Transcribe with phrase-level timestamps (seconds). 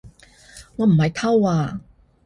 [0.77, 1.79] 我唔係偷啊